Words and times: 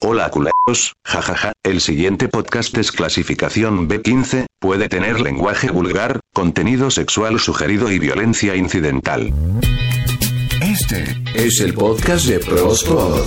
Hola 0.00 0.30
culeros, 0.30 0.92
jajaja, 1.04 1.54
el 1.64 1.80
siguiente 1.80 2.28
podcast 2.28 2.78
es 2.78 2.92
clasificación 2.92 3.88
B15, 3.88 4.46
puede 4.60 4.88
tener 4.88 5.20
lenguaje 5.20 5.72
vulgar, 5.72 6.20
contenido 6.32 6.92
sexual 6.92 7.40
sugerido 7.40 7.90
y 7.90 7.98
violencia 7.98 8.54
incidental. 8.54 9.32
Este 10.62 11.16
es 11.34 11.60
el 11.60 11.74
podcast 11.74 12.26
de 12.26 12.38
Prospod. 12.38 13.26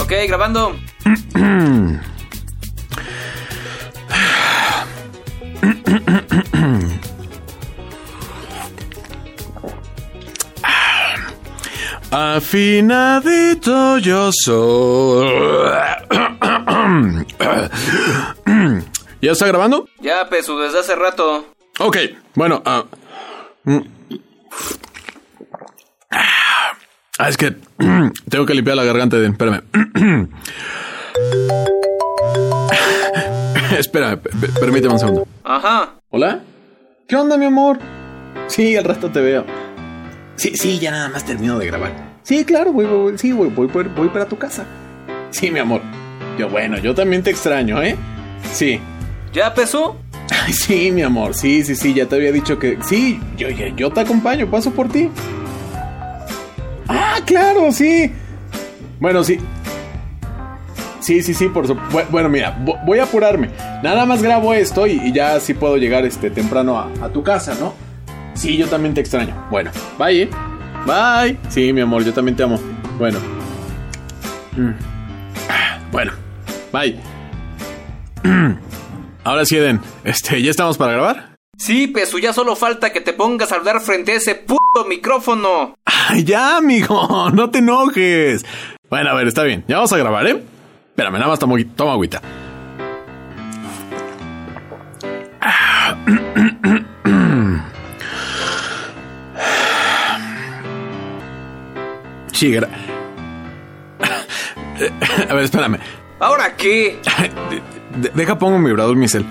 Ok, 0.00 0.12
grabando. 0.26 0.74
Afinadito 12.18 13.98
yo 13.98 14.30
soy. 14.32 15.28
¿Ya 19.20 19.32
está 19.32 19.46
grabando? 19.46 19.86
Ya, 20.00 20.26
Pesu, 20.26 20.58
desde 20.58 20.78
hace 20.78 20.96
rato. 20.96 21.44
Ok, 21.78 21.98
bueno. 22.34 22.62
ah, 22.64 22.86
mm. 23.64 23.80
Ah, 27.18 27.28
es 27.28 27.36
que 27.36 27.50
tengo 28.30 28.46
que 28.46 28.54
limpiar 28.54 28.78
la 28.78 28.84
garganta 28.84 29.18
de... 29.18 29.26
Espérame. 29.26 29.60
Espera, 33.78 34.18
permíteme 34.58 34.94
un 34.94 34.98
segundo. 34.98 35.28
Ajá. 35.44 35.96
¿Hola? 36.08 36.40
¿Qué 37.06 37.14
onda, 37.14 37.36
mi 37.36 37.44
amor? 37.44 37.78
Sí, 38.46 38.74
al 38.74 38.84
rato 38.84 39.10
te 39.10 39.20
veo. 39.20 39.44
Sí, 40.36 40.56
sí, 40.56 40.78
ya 40.78 40.90
nada 40.92 41.10
más 41.10 41.26
termino 41.26 41.58
de 41.58 41.66
grabar. 41.66 42.05
Sí, 42.26 42.44
claro, 42.44 42.72
voy, 42.72 42.86
voy, 42.86 42.98
voy- 43.12 43.18
sí, 43.18 43.30
voy, 43.30 43.48
voy, 43.50 43.68
por- 43.68 43.88
voy 43.94 44.08
para 44.08 44.26
tu 44.26 44.36
casa. 44.36 44.64
Sí, 45.30 45.48
mi 45.48 45.60
amor. 45.60 45.80
Yo, 46.36 46.48
bueno, 46.48 46.76
yo 46.76 46.92
también 46.92 47.22
te 47.22 47.30
extraño, 47.30 47.80
¿eh? 47.80 47.94
Sí. 48.52 48.80
¿Ya, 49.32 49.54
Pesu? 49.54 49.94
Ay, 50.44 50.52
sí, 50.52 50.90
mi 50.90 51.02
amor, 51.02 51.34
sí, 51.36 51.62
sí, 51.62 51.76
sí, 51.76 51.94
ya 51.94 52.06
te 52.06 52.16
había 52.16 52.32
dicho 52.32 52.58
que... 52.58 52.78
Sí, 52.82 53.20
yo, 53.36 53.48
yo, 53.50 53.68
yo 53.76 53.90
te 53.92 54.00
acompaño, 54.00 54.50
paso 54.50 54.72
por 54.72 54.88
ti. 54.88 55.08
Ah, 56.88 57.18
claro, 57.24 57.70
sí. 57.70 58.10
Bueno, 58.98 59.22
sí. 59.22 59.38
Sí, 60.98 61.22
sí, 61.22 61.32
sí, 61.32 61.48
por 61.48 61.68
supuesto. 61.68 62.10
Bueno, 62.10 62.28
mira, 62.28 62.58
vo- 62.64 62.84
voy 62.84 62.98
a 62.98 63.04
apurarme. 63.04 63.50
Nada 63.84 64.04
más 64.04 64.20
grabo 64.20 64.52
esto 64.52 64.88
y, 64.88 64.94
y 65.04 65.12
ya 65.12 65.38
sí 65.38 65.54
puedo 65.54 65.76
llegar 65.76 66.04
este 66.04 66.30
temprano 66.30 66.76
a, 66.76 66.90
a 67.04 67.08
tu 67.08 67.22
casa, 67.22 67.54
¿no? 67.60 67.72
Sí, 68.34 68.56
yo 68.56 68.66
también 68.66 68.94
te 68.94 69.00
extraño. 69.00 69.46
Bueno, 69.48 69.70
bye. 69.96 70.28
Bye. 70.86 71.36
Sí, 71.48 71.72
mi 71.72 71.80
amor, 71.80 72.04
yo 72.04 72.12
también 72.14 72.36
te 72.36 72.42
amo. 72.44 72.58
Bueno. 72.98 73.18
Mm. 74.56 74.70
Ah, 75.48 75.78
Bueno, 75.90 76.12
bye. 76.72 76.98
Ahora 79.24 79.44
sí, 79.44 79.56
Eden, 79.56 79.80
este, 80.04 80.40
¿ya 80.40 80.50
estamos 80.50 80.78
para 80.78 80.92
grabar? 80.92 81.36
Sí, 81.58 81.88
Pesu, 81.88 82.18
ya 82.18 82.32
solo 82.32 82.54
falta 82.54 82.92
que 82.92 83.00
te 83.00 83.12
pongas 83.12 83.50
a 83.50 83.56
hablar 83.56 83.80
frente 83.80 84.12
a 84.12 84.16
ese 84.16 84.34
puto 84.36 84.84
micrófono. 84.88 85.76
Ay, 85.84 86.22
ya, 86.24 86.58
amigo, 86.58 87.30
no 87.34 87.50
te 87.50 87.58
enojes. 87.58 88.44
Bueno, 88.88 89.10
a 89.10 89.14
ver, 89.14 89.26
está 89.26 89.42
bien, 89.42 89.64
ya 89.66 89.76
vamos 89.76 89.92
a 89.92 89.96
grabar, 89.98 90.26
¿eh? 90.26 90.42
Espérame, 90.90 91.14
nada 91.14 91.28
más 91.28 91.38
tomo, 91.38 91.56
toma 91.74 91.92
agüita. 91.92 92.22
Sí, 102.36 102.50
gra- 102.52 102.68
A 105.30 105.34
ver, 105.34 105.44
espérame. 105.44 105.78
¿Ahora 106.20 106.54
qué? 106.54 107.00
De- 107.50 107.62
de- 108.02 108.10
deja 108.14 108.38
pongo 108.38 108.58
mi 108.58 108.66
vibrador, 108.66 108.94
mi 108.94 109.08
cel. 109.08 109.24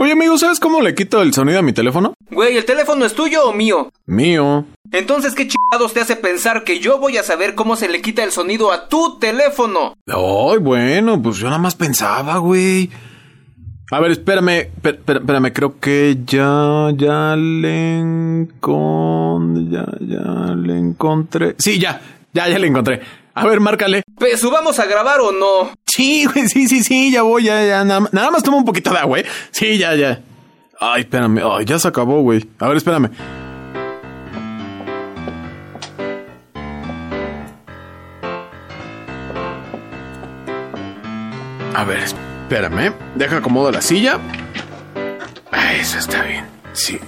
Oye, 0.00 0.12
amigo, 0.12 0.38
¿sabes 0.38 0.60
cómo 0.60 0.80
le 0.80 0.94
quito 0.94 1.22
el 1.22 1.34
sonido 1.34 1.58
a 1.58 1.62
mi 1.62 1.72
teléfono? 1.72 2.14
Güey, 2.30 2.56
¿el 2.56 2.64
teléfono 2.64 3.04
es 3.04 3.14
tuyo 3.14 3.48
o 3.48 3.52
mío? 3.52 3.90
Mío. 4.06 4.64
Entonces, 4.92 5.34
¿qué 5.34 5.48
chingados 5.48 5.92
te 5.92 6.00
hace 6.00 6.14
pensar 6.14 6.62
que 6.62 6.78
yo 6.78 6.98
voy 6.98 7.16
a 7.16 7.24
saber 7.24 7.54
cómo 7.56 7.74
se 7.74 7.88
le 7.88 8.00
quita 8.00 8.22
el 8.22 8.30
sonido 8.30 8.70
a 8.70 8.88
tu 8.88 9.18
teléfono? 9.18 9.94
Ay, 10.06 10.58
bueno, 10.60 11.20
pues 11.20 11.36
yo 11.38 11.46
nada 11.48 11.58
más 11.58 11.74
pensaba, 11.74 12.38
güey. 12.38 12.90
A 13.90 14.00
ver, 14.00 14.10
espérame, 14.10 14.68
per- 14.82 14.98
per- 15.00 15.16
espérame, 15.18 15.50
creo 15.52 15.78
que 15.80 16.18
ya, 16.26 16.90
ya 16.94 17.34
le 17.36 17.98
encon... 18.00 19.70
ya, 19.70 19.86
ya 20.00 20.54
le 20.54 20.76
encontré. 20.78 21.54
Sí, 21.58 21.78
ya, 21.78 22.00
ya, 22.34 22.48
ya 22.48 22.58
le 22.58 22.66
encontré. 22.66 23.00
A 23.34 23.46
ver, 23.46 23.60
márcale. 23.60 24.02
Pesu, 24.18 24.50
¿vamos 24.50 24.78
a 24.78 24.84
grabar 24.84 25.20
o 25.20 25.32
no? 25.32 25.70
Sí, 25.86 26.26
güey, 26.26 26.48
sí, 26.48 26.68
sí, 26.68 26.82
sí, 26.84 27.10
ya 27.12 27.22
voy, 27.22 27.44
ya, 27.44 27.64
ya, 27.64 27.82
nada, 27.84 28.00
más- 28.00 28.12
nada 28.12 28.30
más 28.30 28.42
toma 28.42 28.58
un 28.58 28.64
poquito 28.66 28.90
de 28.92 28.98
agua, 28.98 29.20
¿eh? 29.20 29.26
Sí, 29.52 29.78
ya, 29.78 29.94
ya. 29.94 30.20
Ay, 30.80 31.00
espérame, 31.02 31.40
ay, 31.50 31.64
ya 31.64 31.78
se 31.78 31.88
acabó, 31.88 32.20
güey. 32.20 32.46
A 32.58 32.68
ver, 32.68 32.76
espérame. 32.76 33.08
A 41.74 41.84
ver, 41.84 41.98
espérame. 41.98 42.37
Deja 43.14 43.36
acomodo 43.36 43.70
la 43.70 43.82
silla. 43.82 44.18
Ah, 45.52 45.74
eso 45.74 45.98
está 45.98 46.22
bien. 46.22 46.46
Sí. 46.72 46.98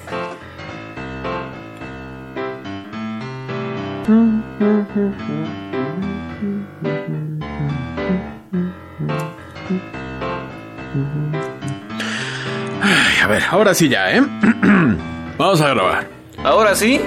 A 13.22 13.26
ver, 13.26 13.42
ahora 13.50 13.74
sí 13.74 13.88
ya, 13.88 14.12
¿eh? 14.16 14.22
Vamos 15.38 15.60
a 15.60 15.68
grabar. 15.68 16.06
¿Ahora 16.44 16.74
sí? 16.74 17.00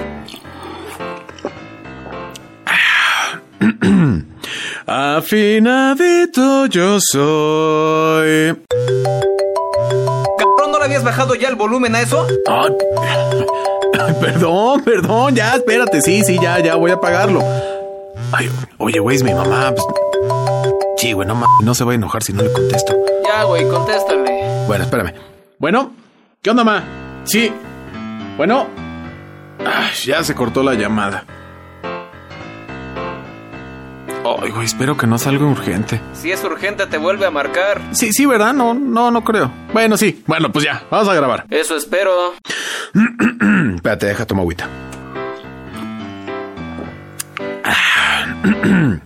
Afinadito 4.86 6.66
yo 6.66 6.98
soy. 7.00 8.54
¿Cabrón, 10.38 10.72
no 10.72 10.78
le 10.78 10.84
habías 10.84 11.02
bajado 11.02 11.34
ya 11.34 11.48
el 11.48 11.54
volumen 11.54 11.94
a 11.94 12.02
eso? 12.02 12.26
Ah, 12.46 12.68
perdón, 14.20 14.82
perdón, 14.84 15.34
ya, 15.34 15.54
espérate, 15.54 16.02
sí, 16.02 16.22
sí, 16.22 16.38
ya, 16.40 16.58
ya 16.58 16.74
voy 16.74 16.90
a 16.90 17.00
pagarlo. 17.00 17.42
Ay, 18.32 18.50
oye, 18.76 18.98
güey, 18.98 19.16
es 19.16 19.22
mi 19.22 19.32
mamá. 19.32 19.72
Pues... 19.74 19.86
Sí, 20.98 21.12
güey, 21.14 21.26
no, 21.26 21.42
no 21.62 21.74
se 21.74 21.84
va 21.84 21.92
a 21.92 21.94
enojar 21.94 22.22
si 22.22 22.34
no 22.34 22.42
le 22.42 22.52
contesto. 22.52 22.94
Ya, 23.26 23.44
güey, 23.44 23.66
contéstale. 23.66 24.64
Bueno, 24.66 24.84
espérame. 24.84 25.14
Bueno, 25.58 25.92
¿qué 26.42 26.50
onda, 26.50 26.62
ma? 26.62 26.84
Sí. 27.24 27.50
Bueno. 28.36 28.66
Ay, 29.64 29.92
ya 30.04 30.22
se 30.22 30.34
cortó 30.34 30.62
la 30.62 30.74
llamada. 30.74 31.24
Ay, 34.40 34.50
güey, 34.50 34.64
espero 34.64 34.96
que 34.96 35.06
no 35.06 35.18
salga 35.18 35.44
urgente. 35.44 36.00
Si 36.12 36.32
es 36.32 36.42
urgente, 36.44 36.86
te 36.86 36.98
vuelve 36.98 37.26
a 37.26 37.30
marcar. 37.30 37.80
Sí, 37.92 38.12
sí, 38.12 38.26
¿verdad? 38.26 38.52
No, 38.52 38.74
no, 38.74 39.10
no 39.10 39.22
creo. 39.24 39.50
Bueno, 39.72 39.96
sí. 39.96 40.22
Bueno, 40.26 40.50
pues 40.50 40.64
ya, 40.64 40.82
vamos 40.90 41.08
a 41.08 41.14
grabar. 41.14 41.46
Eso 41.50 41.76
espero. 41.76 42.34
Espérate, 43.74 44.06
deja 44.06 44.26
tomar 44.26 44.42
agüita. 44.42 44.68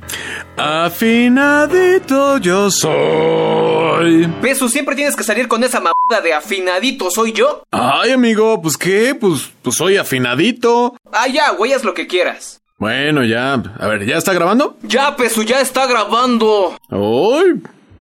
Afinadito 0.56 2.38
yo 2.38 2.70
soy. 2.70 4.26
Pesu, 4.42 4.68
siempre 4.68 4.96
tienes 4.96 5.14
que 5.14 5.22
salir 5.22 5.46
con 5.46 5.62
esa 5.62 5.78
mamada 5.78 6.20
de 6.22 6.32
afinadito, 6.32 7.10
¿soy 7.12 7.32
yo? 7.32 7.62
Ay, 7.70 8.10
amigo, 8.10 8.60
pues 8.60 8.76
qué, 8.76 9.14
pues, 9.14 9.52
pues 9.62 9.76
soy 9.76 9.96
afinadito. 9.96 10.96
Ah, 11.12 11.28
ya, 11.28 11.50
güey, 11.52 11.72
haz 11.72 11.84
lo 11.84 11.94
que 11.94 12.08
quieras. 12.08 12.57
Bueno, 12.78 13.24
ya. 13.24 13.54
A 13.54 13.86
ver, 13.88 14.06
¿ya 14.06 14.16
está 14.16 14.32
grabando? 14.32 14.76
Ya, 14.82 15.16
Pesu, 15.16 15.42
ya 15.42 15.60
está 15.60 15.86
grabando. 15.86 16.76
¡Ay! 16.88 17.60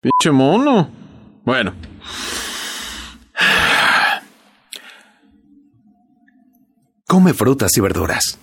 Pinche 0.00 0.30
mono. 0.30 0.90
Bueno. 1.44 1.72
Come 7.08 7.32
frutas 7.34 7.76
y 7.76 7.80
verduras. 7.80 8.38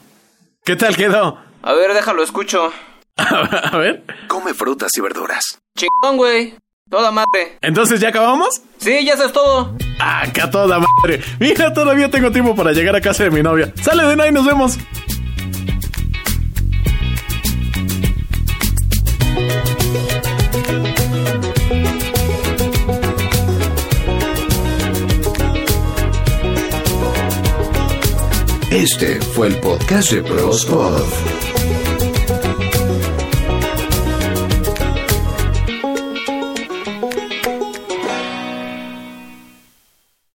¿Qué 0.65 0.75
tal 0.75 0.95
quedó? 0.95 1.37
A 1.61 1.73
ver, 1.73 1.93
déjalo, 1.93 2.23
escucho. 2.23 2.71
A 3.15 3.77
ver. 3.77 4.03
Come 4.27 4.53
frutas 4.53 4.91
y 4.97 5.01
verduras. 5.01 5.59
Chingón, 5.77 6.17
güey. 6.17 6.55
Toda 6.89 7.11
madre. 7.11 7.57
Entonces, 7.61 7.99
¿ya 7.99 8.09
acabamos? 8.09 8.61
Sí, 8.77 9.05
ya 9.05 9.13
eso 9.13 9.25
es 9.25 9.33
todo. 9.33 9.75
Acá 9.99 10.49
toda 10.49 10.79
madre. 10.79 11.21
Mira, 11.39 11.73
todavía 11.73 12.09
tengo 12.09 12.31
tiempo 12.31 12.55
para 12.55 12.71
llegar 12.71 12.95
a 12.95 13.01
casa 13.01 13.23
de 13.23 13.31
mi 13.31 13.43
novia. 13.43 13.73
Sale 13.81 14.03
de 14.03 14.23
ahí, 14.23 14.31
nos 14.31 14.45
vemos. 14.45 14.77
Este 28.89 29.19
fue 29.19 29.47
el 29.47 29.59
podcast 29.59 30.13
de 30.13 30.23
Prospod. 30.23 31.36